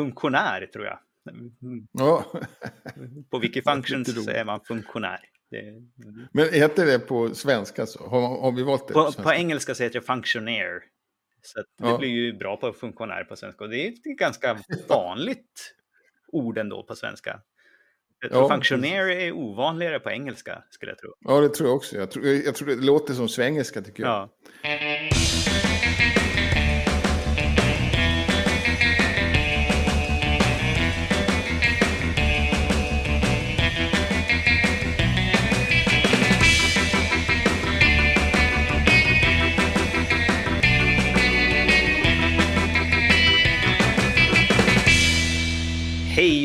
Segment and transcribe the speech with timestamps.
[0.00, 0.98] funktionär tror jag.
[1.92, 2.24] Ja.
[3.30, 5.20] På Wikifunctions är man funktionär.
[5.50, 5.62] Det...
[6.32, 8.08] Men heter det på svenska så?
[8.08, 8.94] Har, har vi valt det?
[8.94, 10.80] På, på, på engelska så heter det functionaire.
[11.42, 11.98] Så det ja.
[11.98, 13.64] blir ju bra på funktionär på svenska.
[13.64, 14.58] Och det är ett ganska
[14.88, 15.74] vanligt
[16.32, 17.40] ord ändå på svenska.
[18.30, 21.14] Ja, functionär är ovanligare på engelska, skulle jag tro.
[21.20, 21.96] Ja, det tror jag också.
[21.96, 24.12] Jag tror, jag tror det låter som svengelska, tycker jag.
[24.12, 24.28] Ja.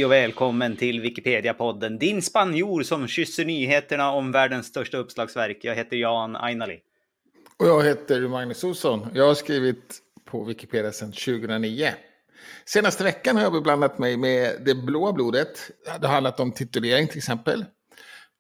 [0.06, 5.58] Hej och välkommen till Wikipedia-podden, din spanjor som kysser nyheterna om världens största uppslagsverk.
[5.62, 6.80] Jag heter Jan Ainali.
[7.58, 9.08] Och jag heter Magnus Olsson.
[9.14, 11.90] Jag har skrivit på Wikipedia sedan 2009.
[12.66, 15.72] Senaste veckan har jag beblandat mig med det blåa blodet.
[16.02, 17.66] Det har handlat om titulering till exempel.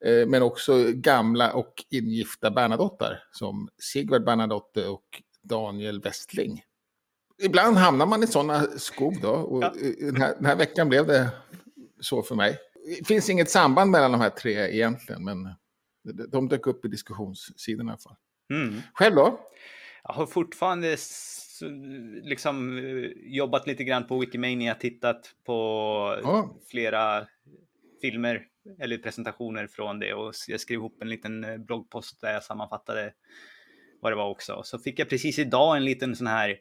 [0.05, 6.61] Eh, men också gamla och ingifta Bernadottar som Sigvard Bernadotte och Daniel Westling
[7.41, 9.31] ibland hamnar man i sådana skov då.
[9.31, 9.73] Och ja.
[9.99, 11.29] den, här, den här veckan blev det
[11.99, 12.57] så för mig.
[12.99, 15.49] Det finns inget samband mellan de här tre egentligen, men
[16.29, 18.15] de dök upp i diskussionssidorna i alla fall.
[18.53, 18.81] Mm.
[18.93, 19.39] Själv då?
[20.03, 20.97] Jag har fortfarande
[22.23, 22.79] liksom
[23.15, 25.53] jobbat lite grann på Wikimania, tittat på
[26.23, 26.55] ja.
[26.69, 27.27] flera
[28.01, 28.47] filmer
[28.79, 33.13] eller presentationer från det och jag skrev ihop en liten eh, bloggpost där jag sammanfattade
[34.01, 34.61] vad det var också.
[34.63, 36.55] Så fick jag precis idag en liten sån här eh,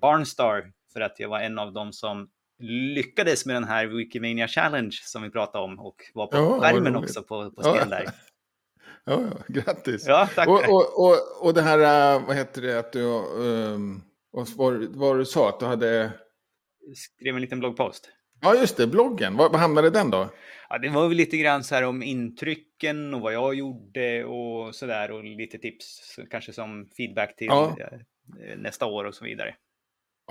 [0.00, 4.98] Barnstar för att jag var en av dem som lyckades med den här Wikimania Challenge
[5.02, 8.08] som vi pratade om och var på ja, skärmen också på, på scen där.
[9.06, 10.04] Ja, ja, grattis.
[10.06, 10.48] Ja, tack.
[10.48, 14.02] Och, och, och, och det här, äh, vad heter det, att du, um,
[14.56, 16.12] vad, vad du sa, att du hade...
[16.94, 18.10] Skrev en liten bloggpost.
[18.40, 19.36] Ja, just det, bloggen.
[19.36, 20.28] Var, var hamnade den då?
[20.68, 24.74] Ja, det var väl lite grann så här om intrycken och vad jag gjorde och
[24.74, 27.76] så där och lite tips, kanske som feedback till ja.
[28.40, 29.54] Eh, nästa år och så vidare.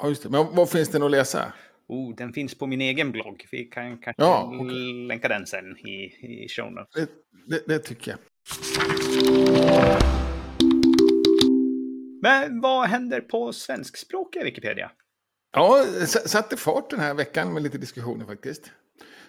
[0.02, 0.30] Ja, just det.
[0.30, 1.54] Men vad finns det att läsa?
[1.88, 3.48] Oh, den finns på min egen blogg.
[3.52, 5.08] Vi kan kanske ja, okay.
[5.08, 5.94] länka den sen i,
[6.44, 6.94] i show notes.
[6.94, 7.10] Det,
[7.48, 8.20] det, det tycker jag.
[12.22, 14.92] Men vad händer på svenskspråkiga Wikipedia?
[15.56, 18.72] Ja, satte fart den här veckan med lite diskussioner faktiskt.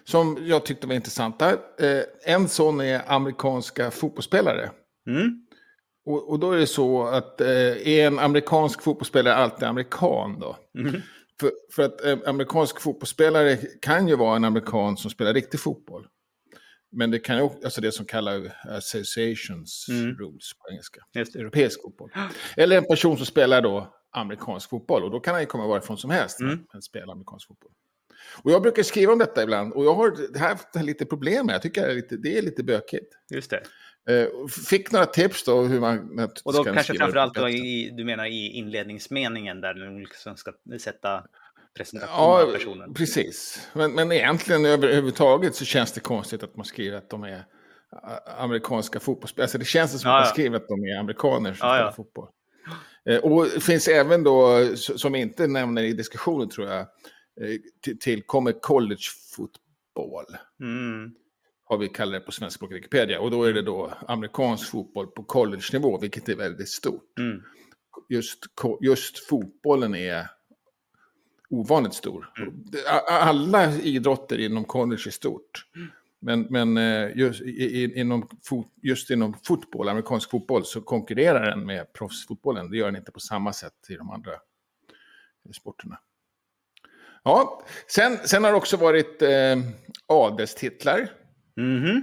[0.03, 1.49] Som jag tyckte var intressanta.
[1.53, 4.69] Eh, en sån är amerikanska fotbollsspelare.
[5.07, 5.44] Mm.
[6.05, 10.57] Och, och, då är det så att eh, är en amerikansk fotbollsspelare alltid amerikan då?
[10.77, 11.01] Mm.
[11.39, 16.07] För, för, att eh, amerikansk fotbollsspelare kan ju vara en amerikan som spelar riktig fotboll.
[16.91, 20.15] Men det kan ju också, alltså det som kallas associations mm.
[20.17, 21.01] rules på engelska.
[21.39, 22.09] Europeisk fotboll.
[22.57, 25.03] Eller en person som spelar då amerikansk fotboll.
[25.03, 26.39] Och då kan han ju komma varifrån som helst.
[26.39, 26.59] Mm.
[26.73, 27.71] Men spela amerikansk fotboll.
[28.43, 29.73] Och jag brukar skriva om detta ibland.
[29.73, 32.63] Och jag har haft lite problem med Jag tycker det är lite, det är lite
[32.63, 33.13] bökigt.
[33.33, 33.63] Just det.
[34.09, 34.27] Eh,
[34.69, 38.51] fick några tips då hur man Och då kanske framförallt då i, du menar i
[38.51, 41.23] inledningsmeningen där du liksom ska sätta
[41.77, 42.93] presentation ja, av personen.
[42.93, 43.67] precis.
[43.73, 47.45] Men, men egentligen överhuvudtaget så känns det konstigt att man skriver att de är
[48.37, 49.45] amerikanska fotbollsspelare.
[49.45, 51.91] Alltså det känns som ja, att man skriver att de är amerikaner som ja, spelar
[51.91, 52.27] fotboll.
[53.09, 56.87] Eh, och det finns även då, som inte nämner i diskussionen tror jag,
[57.41, 60.25] eh, till, kommer college-fotboll.
[60.59, 61.15] Mm
[61.65, 63.19] har vi kallat det på svenska Wikipedia.
[63.19, 67.19] Och då är det då amerikansk fotboll på college-nivå, vilket är väldigt stort.
[67.19, 67.43] Mm.
[68.09, 68.39] Just,
[68.81, 70.27] just fotbollen är
[71.49, 72.33] ovanligt stor.
[72.39, 72.63] Mm.
[73.09, 75.65] Alla idrotter inom college är stort.
[76.19, 78.29] Men, men eh, just, inom,
[78.81, 82.69] just inom fotboll, amerikansk fotboll, så konkurrerar den med proffsfotbollen.
[82.69, 84.31] Det gör den inte på samma sätt i de andra
[85.55, 85.99] sporterna.
[87.25, 89.57] Ja, sen, sen har det också varit eh,
[90.07, 91.11] adelstitlar.
[91.57, 92.01] Mm -hmm.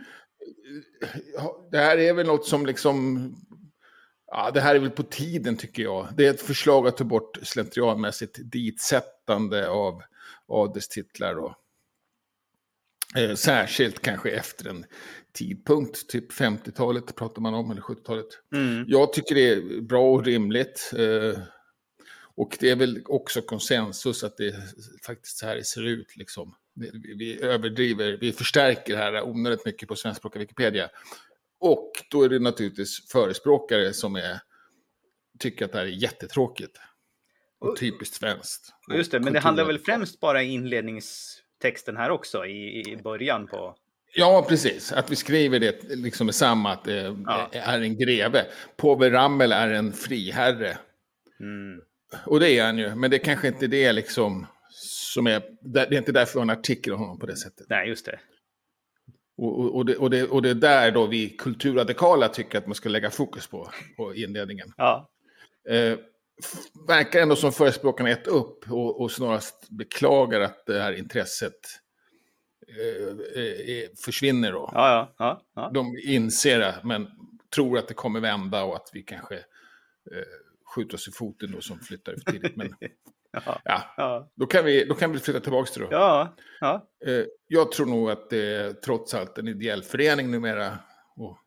[1.71, 3.35] Det här är väl något som liksom...
[4.27, 6.09] Ja, det här är väl på tiden tycker jag.
[6.17, 10.03] Det är ett förslag att ta bort slentrianmässigt ditsättande av
[10.49, 11.39] adelstitlar.
[11.39, 11.55] Och,
[13.17, 14.87] eh, särskilt kanske efter en
[15.33, 18.29] tidpunkt, typ 50-talet pratar man om, eller 70-talet.
[18.55, 18.85] Mm.
[18.89, 20.93] Jag tycker det är bra och rimligt.
[20.97, 21.43] Eh,
[22.43, 24.55] och det är väl också konsensus att det
[25.07, 26.17] faktiskt så här det ser ut.
[26.17, 26.55] Liksom
[27.17, 30.89] vi överdriver, vi förstärker det här onödigt mycket på svenskspråkiga Wikipedia.
[31.61, 34.41] Och då är det naturligtvis förespråkare som är,
[35.39, 36.79] tycker att det här är jättetråkigt.
[37.61, 38.75] Och typiskt svenskt.
[38.95, 43.47] Just det, men det handlar väl främst bara i inledningstexten här också, i, i början
[43.47, 43.77] på...
[44.15, 44.93] Ja, precis.
[44.93, 47.49] Att vi skriver det liksom med samma, att det ja.
[47.53, 48.47] är en greve.
[48.77, 50.79] Påve Ramel är en friherre.
[51.41, 51.81] Mm.
[52.27, 54.47] Och det är han ju, men det är kanske inte det liksom
[55.15, 57.67] som är, det är inte därför vi har en artikel om honom på det sättet.
[57.69, 58.19] Nej, just det.
[59.37, 62.75] Och, och, det, och, det, och det är där då vi kulturradikala tycker att man
[62.75, 64.73] ska lägga fokus på, på inledningen.
[64.77, 65.11] Ja.
[65.69, 65.99] Eh,
[66.89, 71.59] verkar ändå som förespråkarna gett upp och, och snarast beklagar att det här intresset
[72.69, 74.71] eh, eh, försvinner då.
[74.75, 75.71] Ja, ja, ja, ja.
[75.75, 77.09] De inser det, men
[77.55, 79.35] tror att det kommer vända och att vi kanske
[80.75, 82.57] skjuter oss i foten då som flyttar för tidigt.
[82.57, 82.75] Men
[83.65, 85.89] ja, ja, Då, kan vi, då kan vi flytta tillbaka till det.
[85.91, 86.89] Ja, ja.
[87.07, 90.79] Eh, jag tror nog att det är trots allt en ideell förening numera.
[91.17, 91.39] Och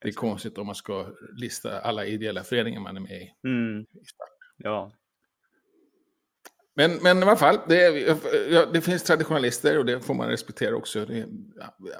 [0.00, 3.32] det är konstigt om man ska lista alla ideella föreningar man är med i.
[3.48, 3.86] Mm.
[4.56, 4.92] Ja.
[6.74, 10.76] Men, men i alla fall, det, är, det, finns traditionalister och det får man respektera
[10.76, 11.04] också.
[11.06, 11.26] Det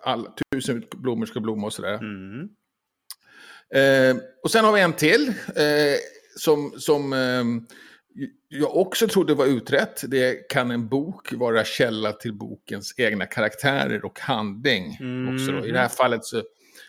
[0.02, 1.94] all, tusen blommor ska blomma och sådär.
[1.94, 2.48] Mm.
[3.74, 5.96] Eh, och sen har vi en till eh,
[6.36, 7.44] som, som eh,
[8.48, 10.04] jag också trodde var utrett.
[10.08, 14.96] Det kan en bok vara källa till bokens egna karaktärer och handling.
[15.00, 15.34] Mm.
[15.34, 15.66] Också då.
[15.66, 16.42] I det här fallet så,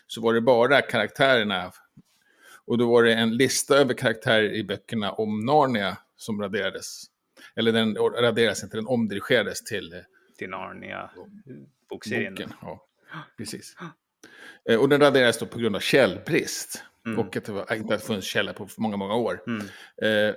[0.06, 1.72] så var det bara karaktärerna.
[2.66, 7.04] Och då var det en lista över karaktärer i böckerna om Narnia som raderades.
[7.56, 9.92] Eller den raderades inte, den omdirigerades till...
[9.92, 9.98] Eh,
[10.38, 11.10] till Narnia,
[11.88, 12.34] bokserien.
[12.34, 12.86] Boken, ja,
[13.36, 13.76] precis.
[14.68, 16.84] Eh, och den raderades då på grund av källbrist.
[17.06, 17.18] Mm.
[17.18, 19.42] Och att det var, inte hade funnits källa på många, många år.
[19.46, 19.66] Mm.
[20.02, 20.34] Eh,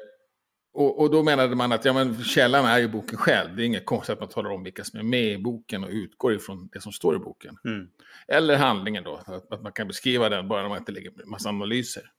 [0.73, 3.55] och, och, då menade man att ja, men källan är ju boken själv.
[3.55, 5.89] Det är inget konstigt att man talar om vilka som är med i boken och
[5.89, 7.57] utgår ifrån det som står i boken.
[7.65, 7.87] Mm.
[8.27, 11.29] Eller handlingen då, att, att, man kan beskriva den bara när man inte lägger en
[11.29, 12.11] massa analyser.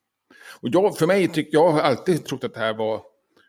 [0.60, 3.02] Och jag, för mig, tyck, jag har alltid trott att det här var...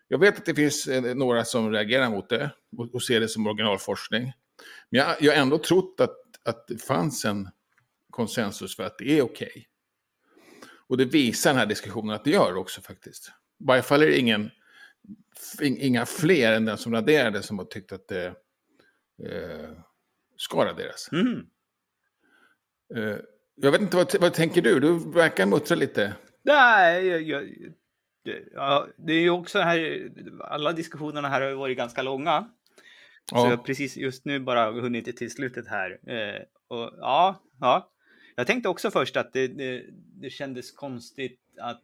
[0.08, 3.28] Jag vet att det finns eh, några som reagerar mot det och, och ser det
[3.28, 4.34] som originalforskning.
[4.90, 7.50] Men jag, jag har ändå trott att, att det fanns en
[8.10, 9.48] konsensus för att det är okej.
[9.48, 9.64] Okay.
[10.90, 13.28] Och det visar den här diskussionen att det gör också faktiskt.
[13.60, 14.52] I varje fall är det ingen,
[15.62, 18.26] inga fler än den som raderade som har tyckt att det
[19.24, 19.70] eh,
[20.38, 21.10] ska raderas.
[21.12, 21.46] Mm.
[22.96, 23.18] Eh,
[23.56, 24.80] jag vet inte, vad, vad tänker du?
[24.80, 26.14] Du verkar muttra lite.
[26.42, 27.50] Nej, jag, jag,
[28.54, 30.10] ja, det är ju också här,
[30.44, 32.50] alla diskussionerna här har varit ganska långa.
[33.32, 33.38] Ja.
[33.38, 36.00] Så jag har precis just nu bara hunnit till slutet här.
[36.08, 37.92] Eh, och ja, ja.
[38.40, 39.84] Jag tänkte också först att det, det,
[40.22, 41.84] det kändes konstigt att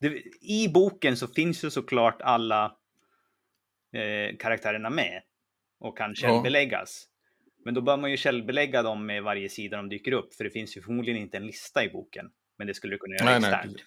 [0.00, 2.76] det, i boken så finns ju såklart alla
[3.92, 5.22] eh, karaktärerna med
[5.80, 7.08] och kan källbeläggas.
[7.08, 7.52] Ja.
[7.64, 10.50] Men då bör man ju källbelägga dem med varje sida de dyker upp, för det
[10.50, 12.30] finns ju förmodligen inte en lista i boken.
[12.58, 13.82] Men det skulle du kunna göra nej, externt.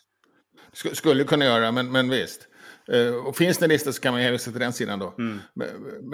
[0.84, 0.96] Nej.
[0.96, 2.48] Skulle kunna göra, men, men visst.
[2.94, 5.16] Uh, och finns det en lista så kan man hänvisa till den sidan då.
[5.18, 5.40] Mm.
[5.54, 5.68] Men,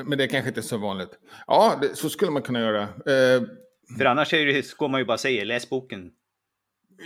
[0.07, 1.19] men, det är kanske inte så vanligt.
[1.47, 2.83] Ja, det, så skulle man kunna göra.
[2.83, 3.47] Uh,
[3.97, 6.11] för annars är det, går man ju bara säga läs boken.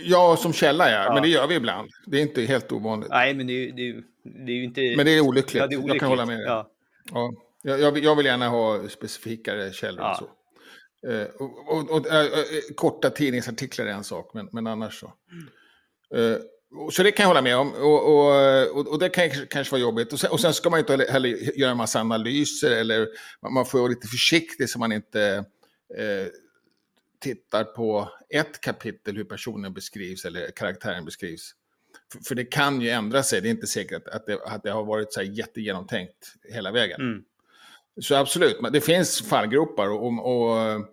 [0.04, 1.04] Ja, som källa ja.
[1.04, 1.14] ja.
[1.14, 1.90] Men det gör vi ibland.
[2.06, 3.08] Det är inte helt ovanligt.
[3.10, 4.02] Nej, men det är, det är,
[4.46, 4.94] det är ju inte...
[4.96, 5.60] Men det är olyckligt.
[5.60, 5.94] Ja, det är olyckligt.
[5.94, 6.46] Jag kan hålla med dig.
[6.46, 6.70] Ja.
[7.12, 7.32] Ja.
[7.62, 10.10] Jag, jag, vill gärna ha specifikare källor ja.
[10.10, 10.30] och så.
[11.08, 12.26] Eh, och, och, och äh,
[12.76, 15.12] korta tidningsartiklar är en sak, men, men annars så.
[15.32, 16.32] Mm.
[16.32, 16.38] Eh,
[16.92, 17.72] så det kan jag hålla med om.
[17.72, 20.12] Och, och, det kan kanske vara jobbigt.
[20.12, 22.70] Och sen, och sen ska man inte heller göra en massa analyser.
[22.70, 23.08] Eller
[23.52, 25.44] man får vara lite försiktig så man inte
[25.98, 26.26] eh,
[27.20, 31.54] tittar på ett kapitel hur personen beskrivs eller karaktären beskrivs.
[32.12, 33.40] För, för det kan ju ändra sig.
[33.40, 37.00] Det är inte säkert att det, att det har varit så här jättegenomtänkt hela vägen.
[37.00, 37.24] Mm.
[38.00, 40.86] Så absolut, det finns fallgropar och, och,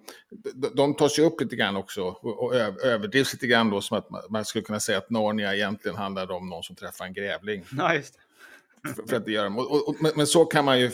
[0.75, 4.45] de tas ju upp lite grann också och överdrivs lite grann då som att man
[4.45, 7.65] skulle kunna säga att Narnia egentligen handlade om någon som träffar en grävling.
[7.77, 8.15] Ja, just
[8.95, 9.57] för, för att det gör de.
[9.57, 10.89] Och, och, men, så kan man ju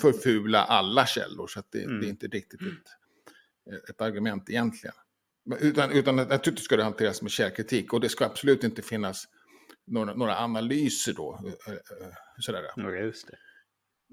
[0.00, 2.00] förfula alla källor så att det, mm.
[2.00, 2.90] det är inte riktigt ett,
[3.90, 4.96] ett argument egentligen.
[5.60, 9.28] Utan, utan naturligtvis ska det hanteras med källkritik och det ska absolut inte finnas
[9.86, 11.40] några, några analyser då.
[11.66, 12.70] Eh, eh, sådär.
[12.76, 13.36] Ja, just det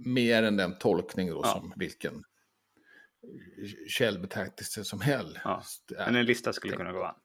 [0.05, 1.53] mer än den tolkning då ja.
[1.53, 2.23] som vilken
[3.87, 5.37] källbetraktelse som helst.
[5.43, 5.63] Ja.
[6.05, 7.15] Men en lista skulle kunna gå an.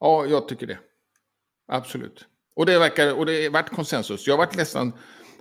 [0.00, 0.78] Ja, jag tycker det.
[1.66, 2.26] Absolut.
[2.54, 4.26] Och det verkar, och det varit konsensus.
[4.26, 4.92] Jag varit nästan,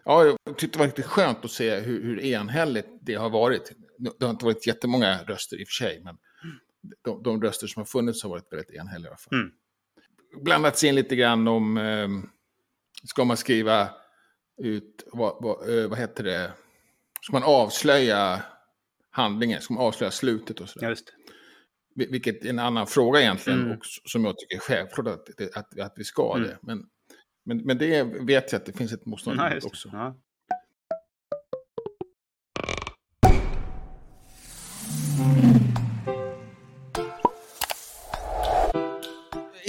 [0.06, 3.72] ja, jag tyckte det var riktigt skönt att se hur, hur enhälligt det har varit.
[4.20, 6.18] Det har inte varit jättemånga röster i och för sig, men
[7.04, 9.34] de, de röster som har funnits har varit väldigt enhälliga i alla fall.
[9.34, 9.52] Mm.
[10.44, 12.08] Blandats in lite grann om, eh,
[13.04, 13.90] ska man skriva
[14.58, 16.54] ut, vad, vad, eh, vad heter det,
[17.22, 18.42] ska man avslöja
[19.10, 20.90] handlingen, ska man avslöja slutet och sådär.
[20.90, 21.14] Just.
[21.96, 23.72] Vilket är en annan fråga egentligen, mm.
[23.72, 26.48] och som jag tycker är självklart att, att, att vi ska mm.
[26.48, 26.58] det.
[26.62, 26.86] Men,
[27.46, 29.90] men, men det vet jag att det finns ett motstånd mot också.
[29.94, 30.18] Ja.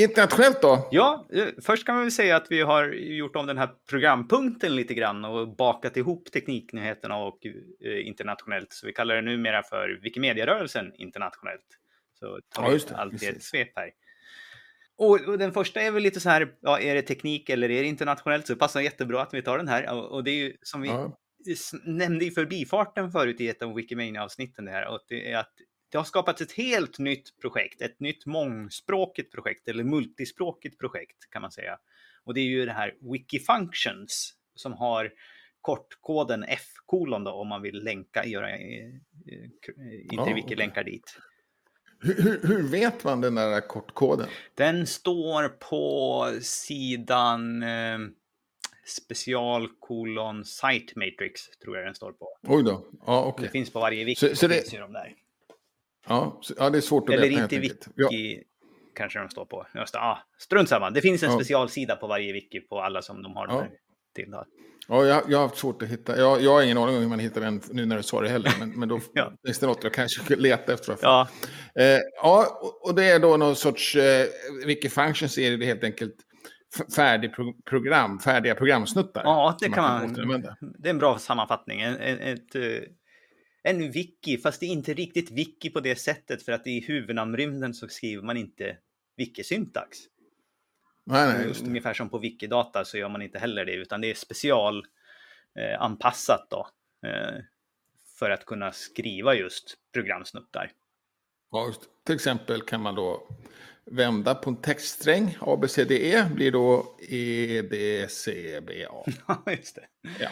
[0.04, 0.88] Internationellt då?
[0.90, 4.76] Ja, eh, först kan man väl säga att vi har gjort om den här programpunkten
[4.76, 8.72] lite grann och bakat ihop tekniknyheterna och eh, internationellt.
[8.72, 11.66] Så vi kallar det numera för Wikimedia-rörelsen internationellt.
[12.18, 13.90] Så tar vi ja, allt i ett svep här.
[14.96, 17.82] Och, och, den första är väl lite så här, ja, är det teknik eller är
[17.82, 18.46] det internationellt?
[18.46, 19.94] Så det passar jättebra att vi tar den här.
[19.94, 21.16] Och, och det är ju som vi ja.
[21.84, 25.52] nämnde i förbifarten förut i ett av Wikimania-avsnitten, det här, och det är att
[25.94, 31.42] det har skapats ett helt nytt projekt, ett nytt mångspråkigt projekt eller multispråkigt projekt kan
[31.42, 31.78] man säga.
[32.24, 35.12] Och det är ju det här Wikifunctions som har
[35.60, 38.84] kortkoden F kolon då om man vill länka, göra eh,
[39.26, 41.18] eh, interwiki-länkar dit.
[42.00, 44.28] Hur, hur, vet man den där kortkoden?
[44.54, 47.98] Den står på sidan eh,
[48.86, 52.28] specialkolon site matrix tror jag den står på.
[52.42, 53.32] Oj då, ja okej.
[53.32, 53.46] Okay.
[53.46, 54.28] Det finns på varje wiki.
[54.28, 54.54] Så, så det...
[54.54, 55.14] finns ju de där.
[56.08, 57.56] Ja, ja, det är svårt att Eller veta.
[57.56, 58.42] Eller inte wiki ja.
[58.94, 59.66] kanske de står på.
[59.74, 61.36] Just, ah, strunt samma, det finns en ja.
[61.36, 63.66] specialsida på varje wiki på alla som de har ja.
[64.14, 64.30] till.
[64.30, 64.44] Då.
[64.88, 66.18] Ja, jag, jag har haft svårt att hitta.
[66.18, 68.28] Jag, jag har ingen aning om hur man hittar den nu när du sa det
[68.28, 68.52] heller.
[68.58, 69.32] Men, men då ja.
[69.46, 70.96] finns det något jag kanske skulle leta efter.
[71.02, 71.28] Ja.
[71.74, 74.26] Eh, ja, och det är då någon sorts, eh,
[74.66, 76.14] vilka functions är det helt enkelt
[76.96, 79.22] färdig pro program, färdiga programsnuttar.
[79.24, 80.28] Ja, det kan man.
[80.28, 80.42] man
[80.78, 81.80] det är en bra sammanfattning.
[81.80, 82.62] En, ett, eh,
[83.66, 87.74] en wiki, fast det är inte riktigt wiki på det sättet för att i huvudnamnrymden
[87.74, 88.76] så skriver man inte
[89.16, 89.88] wiki-syntax.
[91.04, 94.14] Nej, nej, Ungefär som på Wikidata så gör man inte heller det, utan det är
[94.14, 96.68] specialanpassat eh, då.
[97.08, 97.34] Eh,
[98.18, 100.72] för att kunna skriva just programsnuttar.
[101.50, 101.80] Ja, just.
[102.06, 103.28] Till exempel kan man då
[103.84, 105.38] vända på en textsträng.
[105.40, 109.04] ABCDE blir då EDCBA.
[109.26, 109.86] Ja, just det.
[110.20, 110.30] Ja.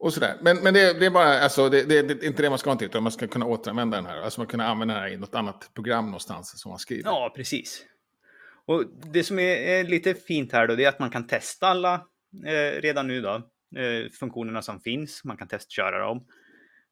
[0.00, 0.36] Och sådär.
[0.40, 2.78] Men, men det, det är bara, alltså, det, det, det, inte det man ska ha
[2.80, 4.22] utan man ska kunna återanvända den här.
[4.22, 7.10] Alltså man kunna använda den här i något annat program någonstans som man skriver.
[7.10, 7.84] Ja, precis.
[8.66, 11.66] Och det som är, är lite fint här då, det är att man kan testa
[11.66, 11.94] alla
[12.46, 13.34] eh, redan nu då,
[13.80, 15.24] eh, funktionerna som finns.
[15.24, 16.26] Man kan testköra dem.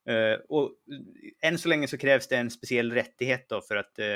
[0.08, 0.72] Eh, och
[1.42, 4.06] än så länge så krävs det en speciell rättighet då för att eh,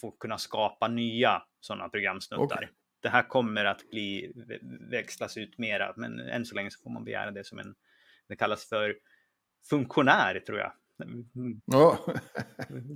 [0.00, 2.44] få kunna skapa nya sådana programsnuttar.
[2.44, 2.68] Okay.
[3.00, 4.32] Det här kommer att bli
[4.90, 7.74] växlas ut mera, men än så länge så får man begära det som en,
[8.28, 8.94] det kallas för
[9.70, 10.72] funktionär tror jag.
[11.64, 11.98] Ja.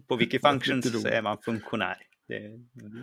[0.09, 1.97] På Wikifunctions är man funktionär.
[2.29, 2.41] Det...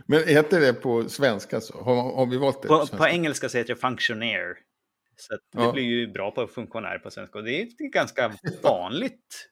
[0.08, 1.84] Men heter det på svenska så?
[1.84, 2.67] Har, har vi valt det?
[2.67, 4.58] På, på, på engelska så heter det functionär.
[5.17, 5.72] Så det ja.
[5.72, 7.38] blir ju bra på funktionär på svenska.
[7.38, 9.50] Och det är ett ganska vanligt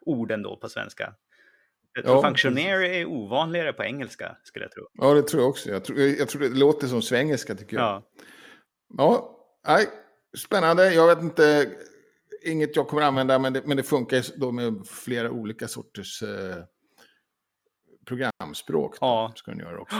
[0.00, 1.14] ord ändå på svenska.
[2.04, 4.88] Ja, functionär är ovanligare på engelska, skulle jag tro.
[4.92, 5.70] Ja, det tror jag också.
[5.70, 7.84] Jag tror, jag tror det låter som svengelska, tycker jag.
[7.84, 8.10] Ja.
[8.96, 9.88] Ja, nej,
[10.38, 10.94] spännande.
[10.94, 11.70] Jag vet inte,
[12.44, 16.64] inget jag kommer använda, men det, men det funkar då med flera olika sorters eh,
[18.04, 18.96] programspråk.
[19.00, 19.32] Ja.
[19.36, 19.96] Ska den göra också.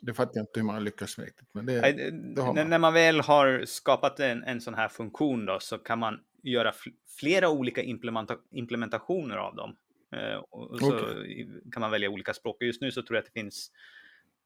[0.00, 1.48] Det fattar jag inte hur man har lyckats med riktigt.
[1.52, 1.92] Men det,
[2.34, 2.70] det har man.
[2.70, 6.72] När man väl har skapat en, en sån här funktion då, så kan man göra
[7.18, 9.76] flera olika implementa implementationer av dem.
[10.12, 11.46] Eh, och så okay.
[11.72, 12.62] kan man välja olika språk.
[12.62, 13.72] Just nu så tror jag att det finns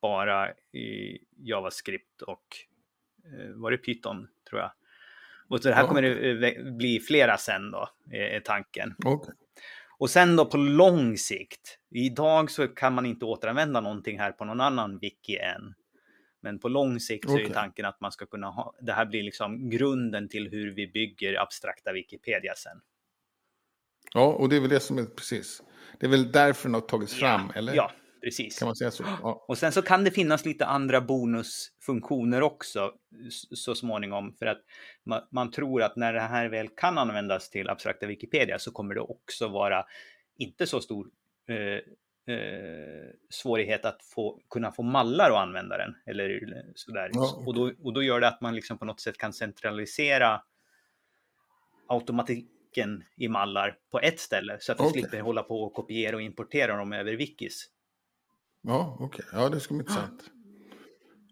[0.03, 2.47] bara i JavaScript och
[3.25, 4.73] eh, var det Python tror jag.
[5.53, 5.89] Och så det här ja.
[5.89, 8.95] kommer det bli flera sen då, är tanken.
[9.05, 9.35] Okay.
[9.99, 14.45] Och sen då på lång sikt, idag så kan man inte återanvända någonting här på
[14.45, 15.75] någon annan wiki än.
[16.41, 17.47] Men på lång sikt så okay.
[17.47, 20.87] är tanken att man ska kunna ha, det här blir liksom grunden till hur vi
[20.87, 22.81] bygger abstrakta Wikipedia sen.
[24.15, 25.63] Ja, och det är väl det som är precis.
[26.01, 27.75] Det är väl därför den har tagits fram, ja, eller?
[27.75, 28.59] Ja, precis.
[28.59, 29.05] Kan man säga så?
[29.23, 29.45] Ja.
[29.49, 32.93] Och sen så kan det finnas lite andra bonusfunktioner också
[33.31, 34.35] så småningom.
[34.38, 34.61] För att
[35.05, 38.95] man, man, tror att när det här väl kan användas till abstrakta Wikipedia så kommer
[38.95, 39.85] det också vara
[40.38, 41.11] inte så stor
[41.49, 45.95] eh, eh, svårighet att få, kunna få mallar att använda den.
[46.07, 46.41] Eller
[46.75, 47.11] sådär.
[47.12, 47.43] Ja.
[47.47, 50.43] Och, då, och då gör det att man liksom på något sätt kan centralisera
[51.88, 55.00] automatiken i mallar på ett ställe så att vi okay.
[55.00, 57.69] slipper hålla på och kopiera och importera dem över wikis.
[58.62, 59.25] Ja, okej.
[59.28, 59.42] Okay.
[59.42, 60.31] Ja, det ska bli intressant.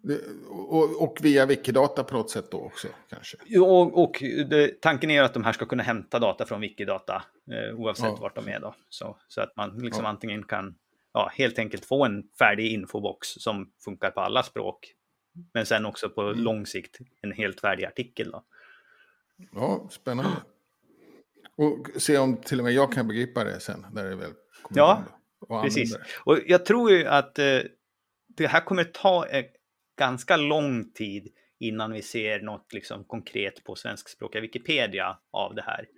[0.02, 3.36] Det, och, och, via Wikidata på något sätt då också kanske?
[3.60, 7.80] Och, och det, tanken är att de här ska kunna hämta data från Wikidata eh,
[7.80, 8.18] oavsett ja.
[8.20, 8.74] vart de är då.
[8.88, 10.10] Så, så att man liksom ja.
[10.10, 10.74] antingen kan
[11.12, 14.94] ja, helt enkelt få en färdig infobox som funkar på alla språk.
[15.54, 16.40] Men sen också på mm.
[16.40, 18.30] lång sikt en helt färdig artikel.
[18.30, 18.44] Då.
[19.54, 20.36] Ja, spännande.
[21.56, 24.32] Och se om till och med jag kan begripa det sen när det väl
[24.62, 25.04] kommer Ja,
[25.62, 25.96] precis.
[26.24, 27.60] Och jag tror ju att eh,
[28.36, 29.44] det här kommer ta eh,
[29.98, 31.28] ganska lång tid
[31.60, 35.88] innan vi ser något liksom konkret på svenskspråkiga Wikipedia av det här.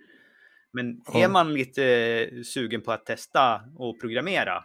[0.73, 4.63] Men är man lite sugen på att testa och programmera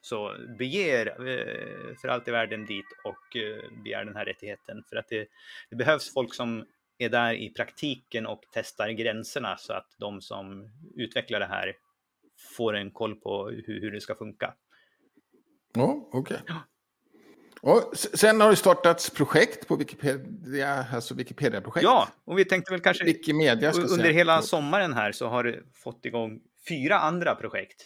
[0.00, 4.82] Så bege er eh, för allt i världen dit och eh, begär den här rättigheten.
[4.88, 5.28] För att det,
[5.70, 6.66] det, behövs folk som
[6.98, 11.74] är där i praktiken och testar gränserna så att de som utvecklar det här
[12.56, 14.54] får en koll på hur, hur det ska funka.
[15.74, 16.38] Ja, okej.
[16.42, 16.56] Okay.
[17.62, 21.84] Och sen har det startats projekt på Wikipedia, alltså Wikipedia-projekt.
[21.84, 24.12] Ja, och vi tänkte väl kanske Wikimedia, under säga.
[24.12, 27.82] hela sommaren här så har det fått igång fyra andra projekt.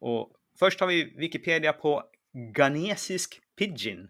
[0.00, 2.02] Och först har vi Wikipedia på
[2.54, 4.08] ghanesisk pidgin.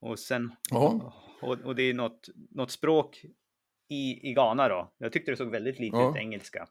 [0.00, 1.14] Och sen, ja.
[1.42, 3.24] och, och, det är något, något språk
[3.88, 4.92] i, i Ghana då.
[4.98, 6.10] Jag tyckte det såg väldigt likt ja.
[6.10, 6.68] ut engelska.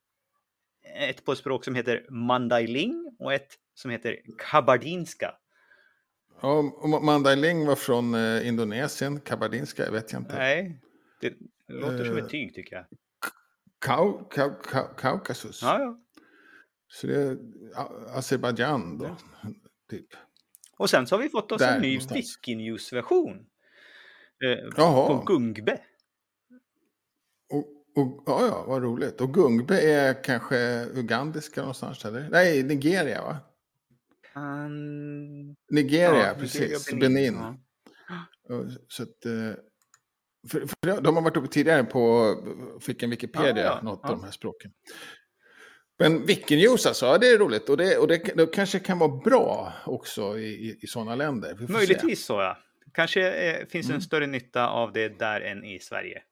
[0.84, 5.34] Eh, ett på ett språk som heter Mandailing och ett som heter Kabardinska.
[6.40, 6.62] Ja,
[7.02, 10.36] Mandailing var från eh, Indonesien, Kabardinska vet jag inte.
[10.36, 10.80] Nej,
[11.20, 11.34] det
[11.68, 12.84] låter som ett eh, tyg tycker jag.
[13.78, 15.62] Kau, kau, kau, Kaukasus.
[15.62, 16.00] Ja, ja.
[16.88, 17.38] Så det är
[18.18, 19.16] Azerbajdzjan då, ja.
[19.90, 20.06] typ.
[20.76, 23.46] Och sen så har vi fått oss Där, en ny Wikinews-version.
[24.44, 25.80] Eh, på Gungbe.
[27.50, 27.66] Och,
[28.02, 29.20] och, ja, ja, vad roligt.
[29.20, 32.28] Och Gungbe är kanske ugandiska någonstans, eller?
[32.30, 33.38] Nej, Nigeria, va?
[34.34, 35.56] Um...
[35.70, 36.90] Nigeria, ja, precis.
[36.90, 37.00] Benin.
[37.00, 37.34] Benin.
[38.48, 38.64] Ja.
[38.88, 39.54] Så att, eh,
[40.50, 42.34] för, för de har varit uppe tidigare på,
[42.80, 44.70] fick en Wikipedia, ja, något av de här språken.
[45.98, 47.68] Men Wikinews alltså, ja, det är roligt.
[47.68, 51.66] Och det, och det, det kanske kan vara bra också i, i, i sådana länder.
[51.68, 52.24] Möjligtvis se.
[52.24, 52.58] så ja.
[52.98, 53.94] Kanske eh, finns mm.
[53.94, 56.22] en större nytta av det där än i Sverige.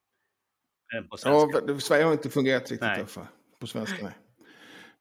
[0.96, 1.60] Än på svenska.
[1.66, 3.06] Ja, Sverige har inte fungerat riktigt nej.
[3.06, 3.26] För,
[3.60, 4.04] på svenska.
[4.04, 4.12] Nej.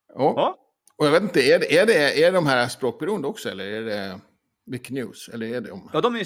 [0.07, 0.33] Ja.
[0.35, 0.57] ja.
[0.95, 3.81] Och jag vet inte, är det, är det, är de här språkberoende också eller är
[3.81, 4.19] det
[4.65, 5.29] Wikinews?
[5.33, 5.89] Eller är det om...
[5.93, 6.25] Ja, de är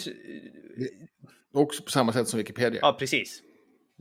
[1.54, 2.80] Också på samma sätt som Wikipedia?
[2.82, 3.42] Ja, precis.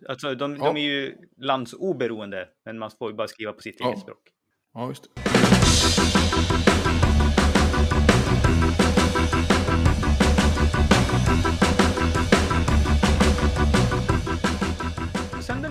[0.09, 0.65] Alltså, de, ja.
[0.65, 3.89] de är ju landsoberoende, men man får ju bara skriva på sitt ja.
[3.89, 4.29] eget språk.
[4.75, 5.38] Ja, just det.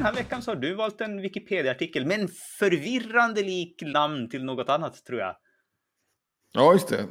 [0.08, 2.29] Här veckan så har du valt en Wikipedia-artikel med en
[2.60, 5.36] förvirrande lik namn till något annat, tror jag.
[6.53, 7.05] Ja, just det.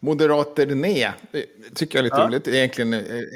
[0.00, 1.12] Moderater Ne.
[1.32, 2.26] Det tycker jag är lite ja.
[2.26, 2.44] roligt.
[2.44, 2.94] Det är egentligen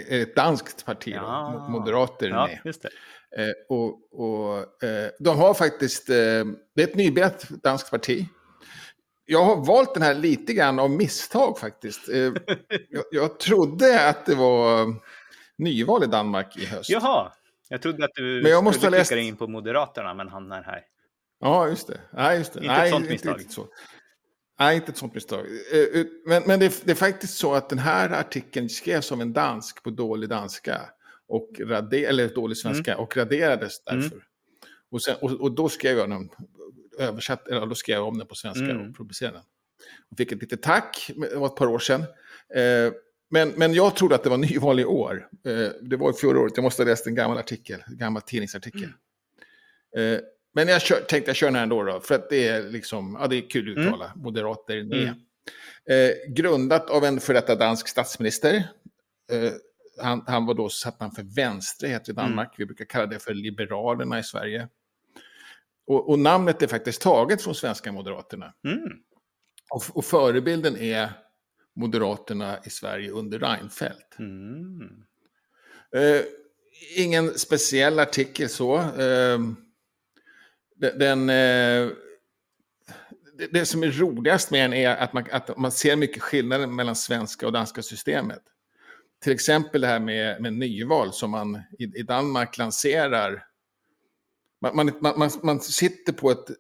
[0.09, 1.13] ett danskt parti.
[1.15, 1.69] Ja.
[1.71, 2.89] Moderater ja, Just det.
[3.37, 6.15] Eh, och, och eh, de har faktiskt, eh,
[6.75, 8.27] det är ett nybildat danskt parti.
[9.25, 12.09] Jag har valt den här lite grann av misstag faktiskt.
[12.89, 14.95] Jag, jag trodde att det var
[15.59, 16.91] nyval i Danmark i höst.
[16.91, 17.33] Jaha.
[17.73, 19.29] Jag trodde att du men jag måste skulle klicka läst...
[19.29, 20.83] in på Moderaterna men hamnar här.
[21.41, 22.01] Ja, just det.
[22.13, 22.59] Nej, just det.
[22.61, 23.41] Inte Nej, ett sånt misstag.
[23.41, 23.69] Inte så.
[24.59, 25.47] Nej, inte ett sånt misstag.
[25.73, 29.13] Eh, eh, men, men det, är, det, är faktiskt så att den här artikeln skrevs
[29.13, 30.81] av en dansk på dålig danska.
[31.29, 33.05] Och rader, eller dålig svenska mm.
[33.05, 34.17] och raderades därför.
[34.17, 34.25] Mm.
[34.91, 36.29] Och, sen, och, och, då skrev jag den,
[36.99, 38.89] översatt, eller då skrev jag om den på svenska mm.
[38.89, 39.45] och publicerade den.
[40.11, 42.01] Och fick ett litet tack, det var ett par år sedan.
[42.55, 42.93] Eh,
[43.33, 45.29] men, men jag trodde att det var nyval i år.
[45.47, 48.93] Eh, det var förra året, jag måste ha läst en gammal artikel, en gammal tidningsartikel.
[49.97, 50.15] Mm.
[50.15, 50.21] Eh,
[50.55, 53.19] men jag kör, tänkte jag kör den här ändå, då, för att det är, liksom,
[53.21, 53.89] ja, det är kul att mm.
[53.89, 54.23] uttala, mm.
[54.23, 55.15] moderater mm.
[55.91, 58.55] Eh, grundat av en för detta dansk statsminister.
[59.33, 59.53] Eh,
[60.01, 62.49] han, han, var då, satt han för vänstre, heter i Danmark.
[62.49, 62.55] Mm.
[62.57, 64.69] Vi brukar kalla det för Liberalerna i Sverige.
[65.87, 68.55] Och, och namnet är faktiskt taget från svenska Moderaterna.
[68.65, 68.93] Mm.
[69.71, 71.13] Och, och förebilden är
[71.75, 74.19] Moderaterna i Sverige under Reinfeldt.
[74.19, 75.05] Mm.
[75.97, 76.23] Eh,
[76.97, 78.79] ingen speciell artikel så.
[78.79, 79.39] Eh,
[80.77, 81.89] den, eh,
[83.39, 86.67] det, det, som är roligast med den är att man, att man ser mycket skillnader
[86.67, 88.43] mellan svenska och danska systemet.
[89.23, 93.45] Till exempel det här med, med nyval som man i, i Danmark lanserar.
[94.61, 96.51] Man, man, man, man, sitter på ett...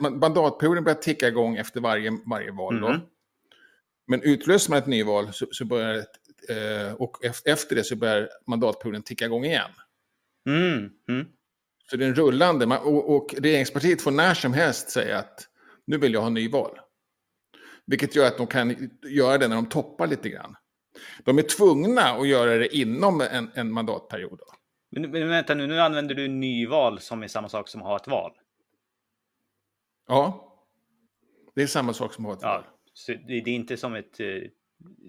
[0.00, 2.78] Mandatperioden börjar ticka igång efter varje, varje val.
[2.78, 3.00] Mm.
[4.12, 5.96] Men utlöser man ett nyval så, så börjar
[6.48, 9.70] eh, och efter det så börjar mandatperioden ticka igång igen.
[10.46, 10.90] Mm.
[11.08, 11.26] Mm.
[11.90, 15.48] Så det är en rullande, och, och regeringspartiet får när som helst säga att
[15.86, 16.78] nu vill jag ha nyval.
[17.86, 20.56] Vilket gör att de kan göra det när de toppar lite grann.
[21.24, 24.38] De är tvungna att göra det inom en, en mandatperiod.
[24.38, 24.54] Då.
[24.90, 27.96] Men, men vänta nu, nu använder du nyval som är samma sak som att ha
[27.96, 28.32] ett val.
[30.08, 30.54] Ja,
[31.54, 32.48] det är samma sak som att ha ett ja.
[32.48, 32.71] val.
[32.92, 34.20] Så det, är inte som ett...
[34.20, 34.42] Eh,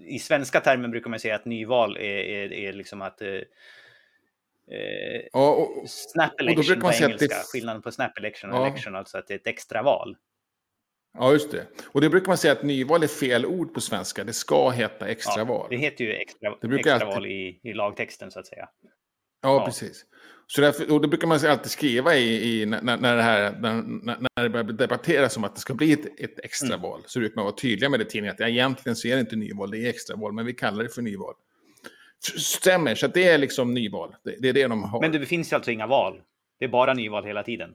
[0.05, 3.21] I svenska termer brukar man säga att nyval är, är, är liksom att...
[3.21, 3.29] Eh,
[4.71, 7.27] eh ja, och, snap election på engelska.
[7.27, 7.43] Det...
[7.53, 8.67] Skillnaden på snap election och ja.
[8.67, 10.17] election, alltså att det är ett extra val.
[11.17, 11.67] Ja, just det.
[11.85, 14.23] Och det brukar man säga att nyval är fel ord på svenska.
[14.23, 15.67] Det ska heta extraval.
[15.71, 17.31] Ja, det heter ju extra, det extraval alltid...
[17.31, 18.69] i, i lagtexten så att säga.
[19.43, 20.05] Ja, precis.
[20.47, 23.73] Så därför, och det brukar man alltid skriva i, i när, när, det här, när,
[24.35, 26.99] när det börjar debatteras om att det ska bli ett, ett extraval.
[26.99, 27.03] Mm.
[27.07, 29.35] Så brukar man vara tydliga med det tidningen att ja, egentligen så är det inte
[29.35, 31.33] nyval, det är extraval, men vi kallar det för nyval.
[32.37, 34.15] Stämmer, så det är liksom nyval.
[34.23, 35.01] Det, det, är det de har.
[35.01, 36.21] Men det finns alltså inga val?
[36.59, 37.69] Det är bara nyval hela tiden?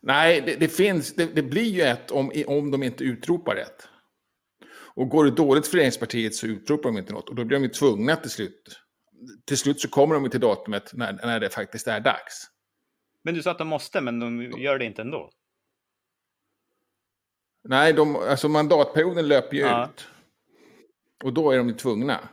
[0.00, 3.88] Nej, det, det finns, det, det, blir ju ett om, om de inte utropar ett.
[4.96, 7.28] Och går det dåligt för regeringspartiet så utropar de inte något.
[7.28, 8.80] Och då blir de ju tvungna till slut.
[9.44, 12.50] Till slut så kommer de till datumet när, när det faktiskt är dags.
[13.22, 15.30] Men du sa att de måste, men de gör det inte ändå?
[17.68, 19.84] Nej, de, alltså mandatperioden löper ju ja.
[19.84, 20.06] ut.
[21.24, 22.28] Och då är de ju tvungna.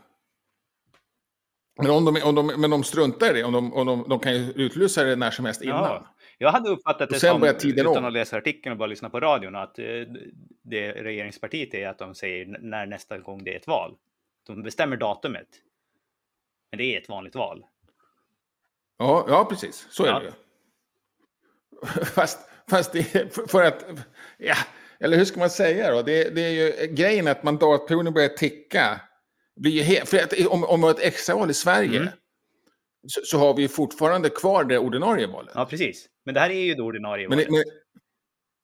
[1.81, 4.19] Men om de, om de, men de struntar i det, om de, om de, de
[4.19, 5.83] kan ju utlysa det när som helst innan.
[5.83, 6.15] Ja.
[6.37, 9.79] Jag hade uppfattat det som, utan att läsa artikeln och bara lyssna på radion, att
[9.79, 9.85] eh,
[10.63, 13.95] det regeringspartiet är att de säger när nästa gång det är ett val.
[14.47, 15.47] De bestämmer datumet.
[16.71, 17.65] Men det är ett vanligt val.
[18.97, 19.87] Ja, ja precis.
[19.89, 20.19] Så är ja.
[20.19, 20.33] det.
[22.05, 23.85] Fast, fast det är för att,
[24.37, 24.55] ja,
[24.99, 26.01] eller hur ska man säga då?
[26.01, 29.01] Det, det är ju grejen att mandatperioden börjar ticka.
[29.55, 32.13] Blir för att, om, om vi har ett extraval i Sverige mm.
[33.07, 35.51] så, så, har vi fortfarande kvar det ordinarie valet.
[35.55, 36.07] Ja, precis.
[36.25, 37.49] Men det här är ju det ordinarie valet.
[37.49, 37.63] Men,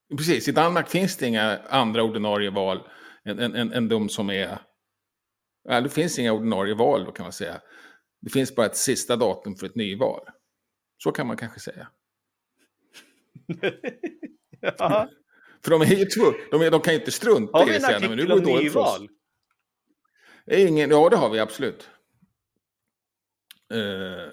[0.09, 2.79] men, precis, i Danmark finns det inga andra ordinarie val
[3.25, 4.59] än, än, än, än de som är...
[5.69, 7.61] Ja, det finns inga ordinarie val då kan man säga.
[8.21, 10.21] Det finns bara ett sista datum för ett nyval.
[10.97, 11.87] Så kan man kanske säga.
[14.77, 15.09] ja.
[15.63, 17.93] För de är ju två, de, de kan ju inte strunta i det sen.
[17.93, 19.09] Har vi en artikel om nyval?
[20.51, 21.89] Ingen, ja, det har vi absolut.
[23.73, 24.31] Uh,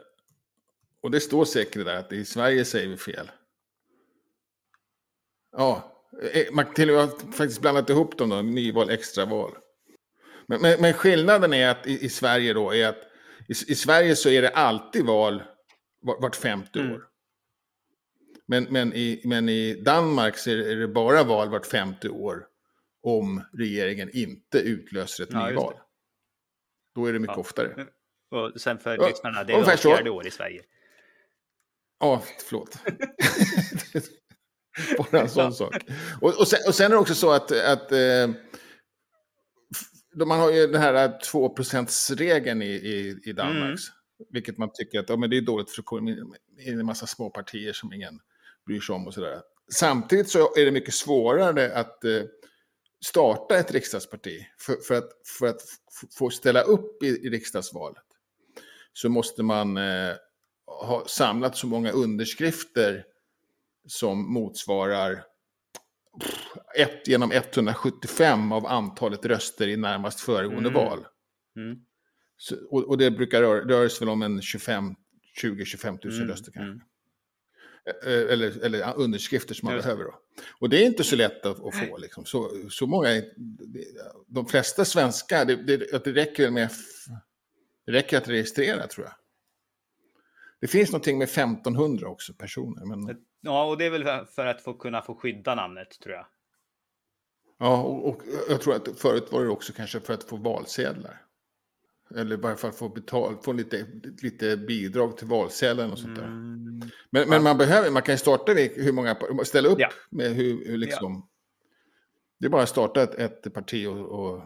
[1.01, 3.31] och det står säkert där att i Sverige säger vi fel.
[5.57, 9.57] Ja, eh, man till och med faktiskt blandat ihop dem då, nyval, extraval.
[10.47, 13.03] Men, men, men skillnaden är att i, i, Sverige då är att
[13.49, 15.43] i, i, Sverige så är det alltid val
[16.01, 16.93] vart femte mm.
[16.93, 17.09] år.
[18.47, 22.47] Men, men, i, men i Danmark så är det bara val vart femte år
[23.03, 25.75] om regeringen inte utlöser ett ja, nyval.
[26.95, 27.41] Då är det mycket ja.
[27.41, 27.87] oftare.
[28.31, 30.63] Och sen för ja, lyssnarna, det är var fjärde år i Sverige.
[32.01, 32.79] Ja, förlåt.
[34.99, 35.77] Bara en sån sak.
[36.21, 38.31] Och, och, sen, och sen är det också så att, att eh,
[40.17, 41.55] man har ju den här 2
[42.17, 43.63] regeln i, i, i Danmark.
[43.63, 43.77] Mm.
[44.31, 46.01] Vilket man tycker att ja, men det är dåligt för
[46.57, 48.21] det är en massa små partier som ingen
[48.67, 49.41] bryr sig om och sådär.
[49.73, 52.23] Samtidigt så är det mycket svårare att eh,
[53.05, 54.47] starta ett riksdagsparti.
[54.59, 55.61] För, för, att, för att
[56.19, 58.05] få ställa upp i, i riksdagsvalet
[58.93, 60.13] så måste man eh,
[60.67, 63.05] ha samlat så många underskrifter
[63.87, 65.25] som motsvarar
[66.77, 70.85] ett genom 175 av antalet röster i närmast föregående mm.
[70.85, 71.07] val.
[71.57, 71.79] Mm.
[72.37, 74.95] Så, och, och, det brukar röra, röra sig väl om en 25,
[75.43, 76.29] 20-25 000 mm.
[76.29, 76.71] röster kanske.
[76.71, 76.81] Mm.
[78.05, 80.05] Eller, eller underskrifter som man behöver.
[80.05, 80.15] Då.
[80.61, 81.97] Och det är inte så lätt att, att få.
[81.99, 82.25] Liksom.
[82.25, 83.09] Så, så många,
[84.27, 86.71] de flesta svenskar, det, det, det räcker med
[87.87, 89.15] det räcker att registrera tror jag.
[90.61, 92.85] Det finns någonting med 1500 också personer.
[92.85, 93.17] Men...
[93.41, 96.27] Ja, och det är väl för att få kunna få skydda namnet tror jag.
[97.59, 101.21] Ja, och, och jag tror att förut var det också kanske för att få valsedlar.
[102.17, 103.87] Eller bara för att få betalt, få lite,
[104.23, 106.25] lite bidrag till valsedlarna och sånt där.
[106.25, 106.81] Mm.
[107.11, 109.89] Men, men man behöver, man kan starta hur många, ställa upp ja.
[110.11, 111.13] med hur, hur liksom.
[111.13, 111.29] Ja.
[112.41, 114.43] Det är bara att starta ett, ett parti och, och,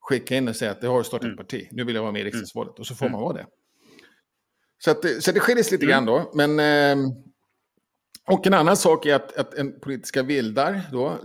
[0.00, 1.32] skicka in och säga att det har startat mm.
[1.32, 1.68] ett parti.
[1.70, 2.32] Nu vill jag vara med i mm.
[2.32, 2.78] riksdagsvalet.
[2.78, 3.46] Och så får man vara det.
[4.78, 5.92] Så, att, så det skiljer sig lite mm.
[5.92, 6.32] grann då.
[6.34, 7.12] Men, eh,
[8.26, 11.18] och en annan sak är att, att en politiska vildar, då,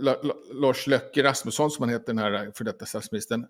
[0.52, 3.46] Lars Löcke Rasmusson som han heter, den här för detta statsministern,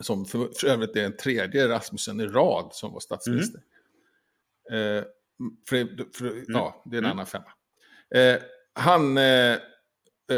[0.00, 3.60] som för, för övrigt är den tredje Rasmussen i rad som var statsminister.
[4.70, 4.98] Mm.
[4.98, 5.04] Eh,
[5.68, 6.44] för, för, mm.
[6.48, 7.10] Ja, det är en mm.
[7.10, 7.52] annan femma.
[8.14, 9.52] Eh, han eh,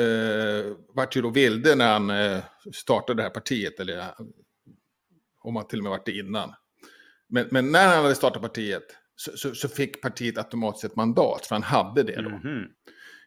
[0.00, 4.14] eh, vart ju då vilde när han eh, startade det här partiet, eller
[5.40, 6.54] om han till och med varit det innan.
[7.28, 11.46] Men, men när han hade startat partiet så, så, så, fick partiet automatiskt ett mandat,
[11.46, 12.30] för han hade det då.
[12.30, 12.64] Mm.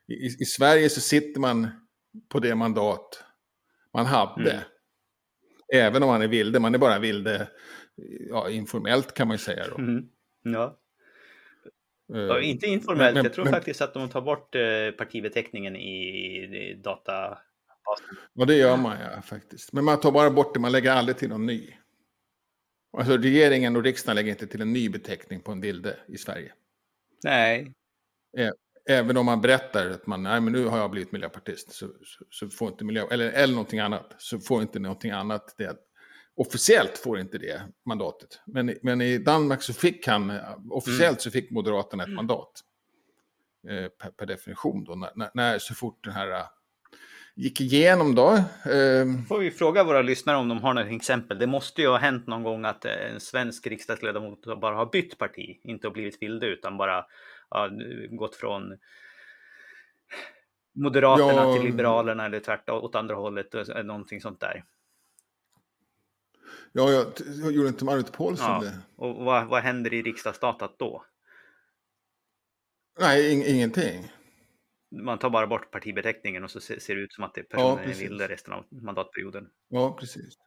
[0.07, 1.67] I, I, Sverige så sitter man
[2.29, 3.23] på det mandat
[3.93, 4.51] man hade.
[4.51, 4.63] Mm.
[5.73, 7.47] Även om man är vilde, man är bara vilde
[8.29, 9.77] ja, informellt kan man ju säga då.
[9.77, 10.05] Mm.
[10.43, 10.79] Ja.
[12.13, 15.75] Uh, ja, inte informellt, men, jag tror men, faktiskt att de tar bort uh, partibeteckningen
[15.75, 15.97] i,
[16.43, 18.17] i databasen.
[18.33, 19.73] Ja, det gör man ja, faktiskt.
[19.73, 21.73] Men man tar bara bort det, man lägger aldrig till någon ny.
[22.97, 26.53] Alltså regeringen och riksdagen lägger inte till en ny beteckning på en vilde i Sverige.
[27.23, 27.73] Nej.
[28.89, 32.25] Även om man berättar att man, nej men nu har jag blivit miljöpartist, så, så,
[32.29, 35.77] så får inte miljö, eller, eller någonting annat, så får inte någonting annat det
[36.37, 38.41] officiellt får inte det mandatet.
[38.45, 41.19] Men, men i Danmark så fick han, officiellt mm.
[41.19, 42.63] så fick Moderaterna ett mandat.
[43.69, 46.45] Eh, per, per, definition då, när, när, så fort den här
[47.37, 48.29] gick igenom då.
[48.71, 49.05] Eh...
[49.27, 51.39] Får vi fråga våra lyssnare om de har något exempel.
[51.39, 55.59] Det måste ju ha hänt någon gång att en svensk riksdagsledamot bara har bytt parti,
[55.63, 57.05] inte har blivit vilde utan bara
[57.49, 57.69] ja,
[58.09, 58.77] gått från
[60.75, 61.53] Moderaterna ja...
[61.53, 64.63] till Liberalerna eller tvärtom åt andra hållet, någonting sånt där.
[66.71, 67.05] Ja, jag,
[67.41, 68.59] jag gjorde inte Marit Paulsson ja.
[68.59, 68.77] det.
[68.95, 71.05] Och vad, vad händer i riksdagsdatat då?
[72.99, 74.11] Nej, in, ingenting
[74.91, 77.91] man tar bara bort partibeteckningen och så ser det ut som att det personen ja,
[77.91, 79.47] är vilde resten av mandatperioden.
[79.69, 80.37] Ja, precis.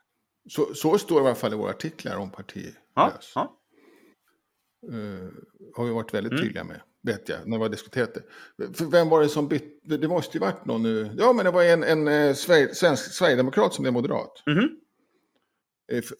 [0.49, 2.75] Så, så står det i alla fall i våra artiklar om partilös.
[2.95, 3.57] Ja, ja.
[4.93, 5.31] Uh,
[5.77, 6.45] har vi varit väldigt mm.
[6.45, 8.23] tydliga med, vet jag, när vi har diskuterat det.
[8.75, 9.97] För vem var det som bytte?
[9.97, 11.15] Det måste ju varit någon nu.
[11.19, 14.43] Ja, men det var en, en, en eh, svensk sverigedemokrat som blev moderat.
[14.47, 14.69] Mm.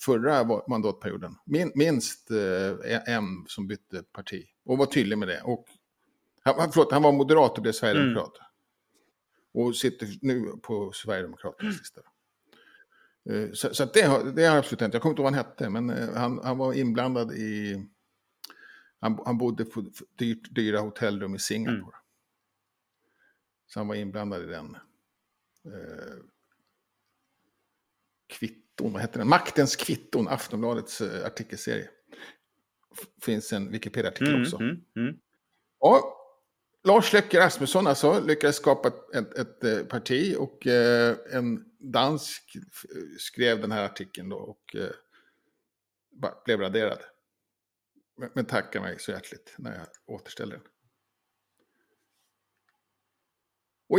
[0.05, 1.37] Förra mandatperioden.
[1.47, 4.45] Min, minst eh, en som bytte parti.
[4.65, 5.43] Och var tydlig med det.
[5.45, 5.67] Och
[6.43, 8.39] han, förlåt, han var moderat och blev sverigedemokrat.
[8.39, 9.67] Mm.
[9.67, 12.01] Och sitter nu på Sverigedemokraternas lista.
[13.31, 13.55] Mm.
[13.55, 14.95] Så, så det, har, det har absolut hänt.
[14.95, 17.87] Jag kommer inte ihåg vad han hette, men eh, han, han var inblandad i...
[19.01, 19.85] Han, han bodde på
[20.19, 21.79] dyrt, dyra hotellrum i Singapore.
[21.79, 21.91] Mm.
[23.67, 24.77] Så han var inblandad i den.
[25.65, 26.25] Eh,
[28.29, 29.29] kvitton, vad heter den?
[29.29, 31.89] Maktens kvitton, Aftonbladets eh, artikelserie.
[33.23, 34.57] Finns en Wikipedia-artikel mm, också.
[34.57, 35.19] Mm, mm.
[35.81, 36.17] Ja,
[36.85, 42.57] Lars Løkke Rasmusson alltså lyckades skapa ett, ett, ett parti och eh, en dansk
[43.19, 44.91] skrev den här artikeln då och eh,
[46.45, 46.99] blev raderad.
[48.17, 50.65] Men, men tackar mig så hjärtligt när jag återställer den.
[53.89, 53.99] Och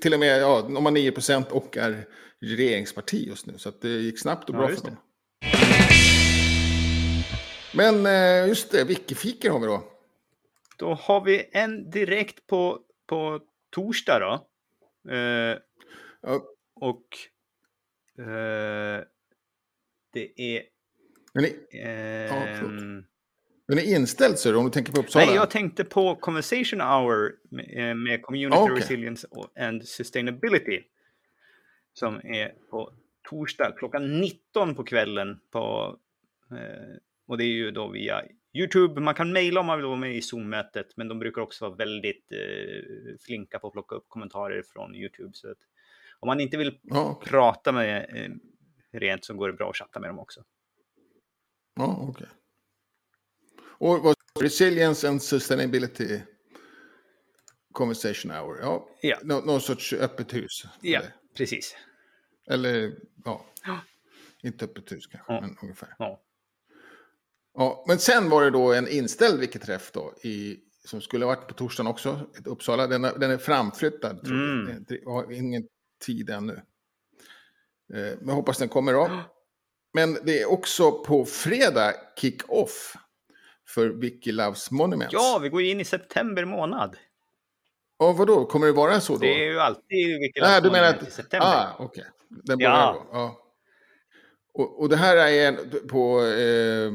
[0.00, 2.08] till och med, ja, de har 9 procent och är
[2.40, 3.58] regeringsparti just nu.
[3.58, 4.96] Så det gick snabbt och bra ja, för dem.
[7.74, 9.97] Men eh, just det, Wikifika har vi då.
[10.78, 14.48] Då har vi en direkt på, på torsdag då.
[15.12, 15.58] Eh,
[16.22, 16.42] ja.
[16.74, 17.04] Och
[18.18, 19.04] eh,
[20.12, 20.62] det är...
[21.34, 23.04] Den är, eh, ja,
[23.68, 25.26] den är inställd så om du tänker på Uppsala?
[25.26, 28.76] Nej, jag tänkte på Conversation Hour med, med Community okay.
[28.76, 29.28] Resilience
[29.60, 30.82] and Sustainability.
[31.92, 32.92] Som är på
[33.30, 35.40] torsdag klockan 19 på kvällen.
[35.50, 35.96] På,
[36.50, 39.96] eh, och det är ju då via Youtube, man kan mejla om man vill vara
[39.96, 44.08] med i Zoom-mötet, men de brukar också vara väldigt eh, flinka på att plocka upp
[44.08, 45.30] kommentarer från Youtube.
[45.32, 45.58] Så att
[46.20, 47.30] om man inte vill ja, okay.
[47.30, 48.30] prata med eh,
[48.98, 50.44] rent så går det bra att chatta med dem också.
[51.74, 52.10] Ja, okej.
[52.10, 52.28] Okay.
[53.80, 56.20] Och vad Resilience and Sustainability
[57.72, 58.88] Conversation Hour, ja.
[59.02, 59.18] ja.
[59.22, 60.64] Nå någon sorts öppet hus.
[60.80, 61.14] Ja, eller?
[61.36, 61.76] precis.
[62.50, 62.92] Eller,
[63.24, 63.46] ja.
[63.64, 63.80] ja.
[64.42, 65.40] Inte öppet hus kanske, ja.
[65.40, 65.94] men ungefär.
[65.98, 66.22] Ja.
[67.58, 71.48] Ja, men sen var det då en inställd Wiki-träff då, i, som skulle ha varit
[71.48, 72.86] på torsdagen också, i Uppsala.
[72.86, 74.84] Den är, den är framflyttad, tror mm.
[74.88, 75.12] jag.
[75.12, 75.66] har ingen
[76.04, 76.52] tid ännu.
[76.52, 79.10] Eh, men jag hoppas den kommer då.
[79.92, 82.94] Men det är också på fredag kick-off
[83.68, 85.12] för Wiki Loves Monuments.
[85.12, 86.96] Ja, vi går in i september månad.
[87.98, 88.44] Ja, vadå?
[88.44, 89.18] Kommer det vara så då?
[89.18, 91.46] Det är ju alltid Wiki Loves ah, Monuments att, i september.
[91.46, 91.86] Ah, okej.
[91.86, 92.04] Okay.
[92.28, 93.06] Den börjar ja.
[93.12, 93.18] då.
[93.18, 93.44] Ja.
[94.54, 96.24] Och, och det här är en, på...
[96.24, 96.92] Eh,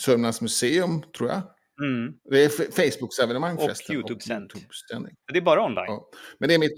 [0.00, 1.42] Sörmlands museum, tror jag.
[1.82, 2.14] Mm.
[2.30, 3.96] Det är Facebook-evenemang förresten.
[3.96, 4.52] Och YouTube-sänd.
[4.52, 5.84] YouTube det är bara online.
[5.86, 6.10] Ja.
[6.38, 6.76] Men det är mitt...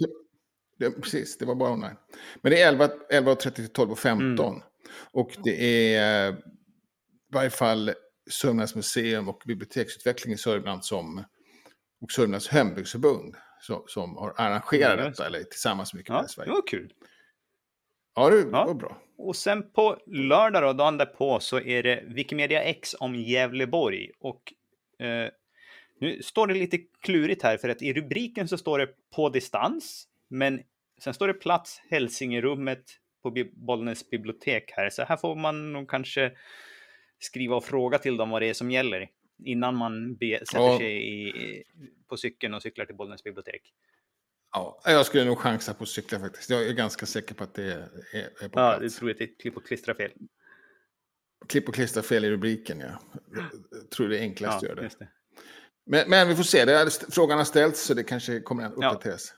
[0.78, 1.96] Det, precis, det var bara online.
[2.42, 4.48] Men det är 11.30 11 till 12.15.
[4.48, 4.62] Mm.
[5.12, 6.36] Och det är i
[7.32, 7.92] varje fall
[8.30, 11.24] Sörmlands museum och biblioteksutveckling i Sörmland som
[12.02, 15.10] och Sörmlands hembygdsförbund som, som har arrangerat mm.
[15.10, 16.50] detta, eller tillsammans med Wikipedia ja, Sverige.
[16.50, 16.92] Det var kul.
[18.14, 18.64] Ja, det ja.
[18.64, 19.02] var bra.
[19.22, 24.10] Och sen på lördag då, dagen därpå, så är det Wikimedia X om Gävleborg.
[24.20, 24.52] Och
[24.98, 25.30] eh,
[26.00, 30.08] nu står det lite klurigt här, för att i rubriken så står det på distans,
[30.28, 30.62] men
[31.00, 32.84] sen står det plats Hälsingerummet
[33.22, 34.90] på Bollnäs bibliotek här.
[34.90, 36.32] Så här får man nog kanske
[37.18, 39.08] skriva och fråga till dem vad det är som gäller
[39.44, 40.78] innan man be, sätter ja.
[40.78, 41.62] sig i,
[42.08, 43.62] på cykeln och cyklar till Bollnäs bibliotek.
[44.52, 46.50] Ja, jag skulle nog chansa på cykla faktiskt.
[46.50, 48.80] Jag är ganska säker på att det är, är på Ja, plats.
[48.80, 50.12] du tror att det är klipp och klistra fel.
[51.48, 53.20] Klipp och klistra fel i rubriken, ja.
[53.70, 54.98] Jag tror det är enklast ja, att göra det.
[54.98, 55.08] det.
[55.86, 58.72] Men, men, vi får se, det är, frågan har ställts så det kanske kommer att
[58.72, 59.34] uppdateras.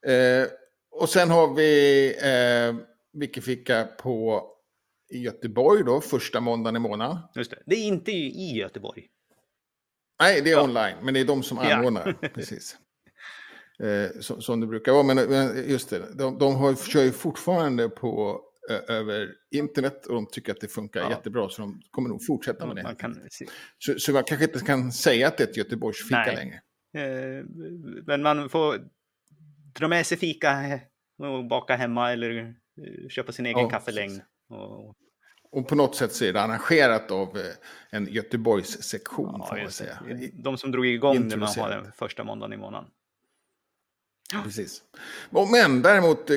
[0.00, 0.12] Ja.
[0.12, 0.46] Eh,
[0.90, 2.86] och sen har vi eh,
[3.20, 4.44] Wikifika på
[5.10, 7.18] i Göteborg då, första måndagen i månaden.
[7.34, 7.62] Just det.
[7.66, 9.06] det är inte i Göteborg.
[10.20, 10.62] Nej, det är ja.
[10.62, 12.18] online, men det är de som anordnar.
[12.22, 12.28] Ja.
[12.34, 12.76] Precis.
[13.82, 15.02] Eh, som, som, det brukar vara.
[15.02, 18.40] Men, men just det, de, de har, kör ju fortfarande på
[18.88, 21.10] över internet och de tycker att det funkar ja.
[21.10, 22.82] jättebra så de kommer nog fortsätta med det.
[22.82, 23.20] Man kan...
[23.78, 26.36] så, så man kanske inte kan säga att det är ett Göteborgsfika Nej.
[26.36, 26.60] längre.
[26.94, 27.44] Eh,
[28.06, 28.78] men man får
[29.78, 30.80] dra med sig fika
[31.18, 34.20] och baka hemma eller eh, köpa sin egen ja, kaffelängd.
[34.48, 34.94] Och...
[35.50, 35.68] och...
[35.68, 37.42] på något sätt så är det arrangerat av eh,
[37.90, 39.34] en Göteborgssektion.
[39.38, 39.98] Ja, får man säga.
[40.32, 42.90] De som drog igång det man har den första måndagen i månaden.
[44.32, 44.82] Precis.
[45.52, 46.30] Men däremot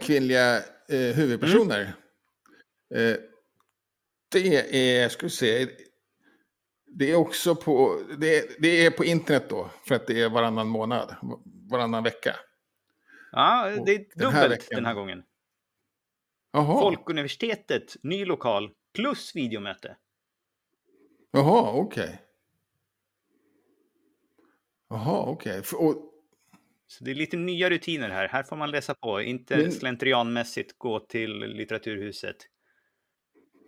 [0.00, 0.56] kvinnliga
[0.88, 1.94] eh, huvudpersoner.
[2.94, 3.12] Mm.
[3.12, 3.18] Eh,
[4.30, 5.68] det är, ska vi se,
[6.86, 10.68] det är också på, det, det, är på internet då, för att det är varannan
[10.68, 11.16] månad,
[11.70, 12.36] varannan vecka.
[13.32, 15.22] Ja, det är dubbelt den här, veckan, den här gången.
[16.52, 16.80] Aha.
[16.80, 19.96] Folkuniversitetet, ny lokal, plus videomöte.
[21.30, 22.04] Jaha, okej.
[22.04, 22.16] Okay.
[24.88, 25.60] Jaha, okej.
[25.60, 26.02] Okay.
[26.90, 28.28] Så det är lite nya rutiner här.
[28.28, 29.72] Här får man läsa på, inte Men...
[29.72, 32.36] slentrianmässigt gå till Litteraturhuset.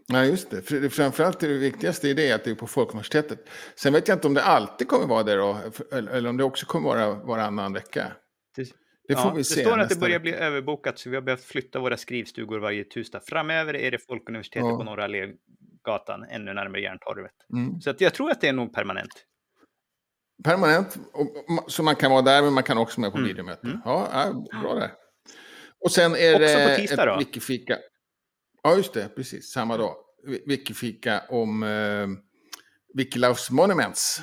[0.08, 0.62] Nej, just det.
[0.62, 3.48] För, framförallt är det viktigaste i det att det är på Folkuniversitetet.
[3.74, 5.58] Sen vet jag inte om det alltid kommer vara det då,
[5.92, 8.12] eller om det också kommer vara varannan vecka.
[8.56, 8.62] Det,
[9.08, 9.60] det får ja, vi se.
[9.60, 12.84] Det står att det börjar bli överbokat, så vi har behövt flytta våra skrivstugor varje
[12.84, 13.20] tisdag.
[13.26, 14.76] Framöver är det Folkuniversitetet ja.
[14.76, 17.34] på Norra Allégatan, ännu närmare Järntorget.
[17.52, 17.80] Mm.
[17.80, 19.26] Så att jag tror att det är nog permanent.
[20.44, 20.96] Permanent,
[21.66, 23.28] så man kan vara där men man kan också vara med på mm.
[23.28, 23.70] videomöten.
[23.70, 23.82] Mm.
[23.84, 24.90] Ja, ja, bra där.
[25.84, 27.78] Och sen är också det på tisdag, ett wikifika.
[28.62, 29.96] Ja, just det, precis, samma dag.
[30.46, 32.08] Wikifika om eh,
[32.94, 34.20] Wikiloves Monuments.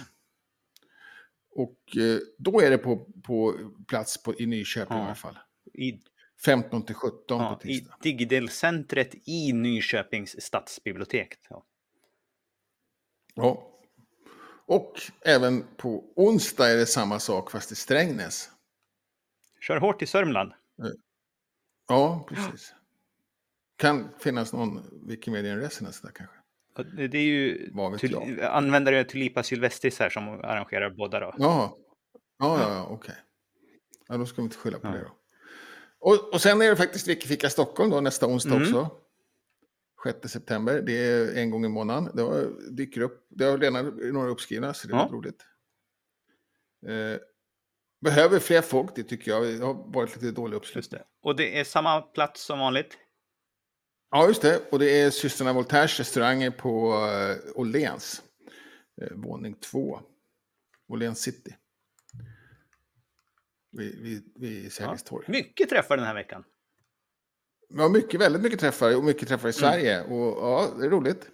[1.55, 3.55] Och eh, då är det på, på
[3.87, 5.03] plats på, i Nyköping ja.
[5.03, 5.37] i alla fall.
[5.73, 5.99] I,
[6.45, 7.95] 15 till 17 ja, på tisdag.
[8.03, 11.35] I Digdelcentret i Nyköpings stadsbibliotek.
[11.49, 11.65] Ja.
[13.35, 13.76] ja.
[14.67, 18.49] Och även på onsdag är det samma sak fast i Strängnäs.
[19.61, 20.51] Kör hårt i Sörmland.
[21.87, 22.73] Ja, precis.
[23.77, 26.37] Kan finnas någon Wikimedia Resonance där kanske.
[27.07, 27.71] Det är ju
[28.43, 31.35] användare Tulipa Sylvestris här som arrangerar båda då.
[31.37, 31.77] Ja,
[32.39, 32.95] ja, ja, ja okej.
[32.95, 33.15] Okay.
[34.07, 34.91] Ja, då ska vi inte skylla på ja.
[34.91, 35.17] det då.
[35.99, 38.63] Och, och sen är det faktiskt Wikifika Stockholm då nästa onsdag mm.
[38.63, 38.91] också.
[40.13, 40.81] 6 september.
[40.81, 42.09] Det är en gång i månaden.
[42.13, 43.27] Det dyker upp.
[43.29, 45.09] Det har redan några uppskrivna, så det är ja.
[45.11, 45.45] roligt.
[46.87, 47.19] Eh,
[48.01, 49.43] behöver fler folk, det tycker jag.
[49.43, 51.01] Det har varit lite dålig uppslutning.
[51.21, 52.97] Och det är samma plats som vanligt?
[54.11, 54.71] Ja, just det.
[54.71, 58.21] Och det är systrarna Voltaires restauranger på uh, Åhléns.
[59.01, 59.99] Uh, våning två.
[60.87, 61.55] Åhléns city.
[63.71, 65.25] Vid, vid, vid Sergels torg.
[65.27, 66.43] Ja, mycket träffar den här veckan.
[67.73, 69.53] Ja, mycket, väldigt mycket träffar och mycket träffar i mm.
[69.53, 69.99] Sverige.
[69.99, 70.11] Mm.
[70.11, 71.27] Och ja, det är roligt.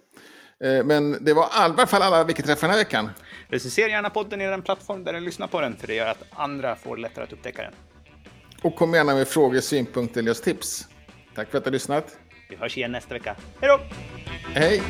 [0.64, 3.10] Eh, men det var i alla fall alla vilka träffar den här veckan.
[3.48, 6.22] Recensera gärna podden i den plattform där du lyssnar på den, för det gör att
[6.30, 7.72] andra får lättare att upptäcka den.
[8.62, 10.88] Och kom gärna med frågor, synpunkter eller tips.
[11.34, 12.16] Tack för att du har lyssnat.
[12.48, 13.36] Vi hörs igen nästa vecka.
[13.60, 13.80] Hej då!
[14.54, 14.82] Hej!